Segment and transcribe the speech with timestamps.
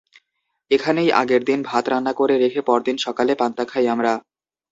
[0.71, 4.13] এখানেই আগের দিন ভাত রান্না করে রেখে পরদিন সকালে পান্তা খাই আমরা।